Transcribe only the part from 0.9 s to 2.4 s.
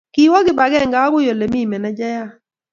akoi ole mi manejayat